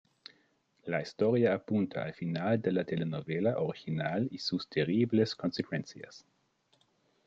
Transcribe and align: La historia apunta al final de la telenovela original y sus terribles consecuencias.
La 0.93 0.99
historia 1.03 1.51
apunta 1.53 2.03
al 2.05 2.15
final 2.15 2.59
de 2.59 2.71
la 2.71 2.83
telenovela 2.85 3.59
original 3.59 4.27
y 4.31 4.39
sus 4.39 4.67
terribles 4.67 5.35
consecuencias. 5.35 6.25